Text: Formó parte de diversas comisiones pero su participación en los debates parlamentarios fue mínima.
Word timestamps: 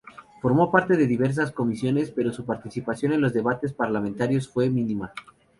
Formó 0.41 0.71
parte 0.71 0.97
de 0.97 1.05
diversas 1.05 1.51
comisiones 1.51 2.09
pero 2.09 2.33
su 2.33 2.43
participación 2.43 3.13
en 3.13 3.21
los 3.21 3.33
debates 3.33 3.71
parlamentarios 3.71 4.49
fue 4.49 4.67
mínima. 4.71 5.13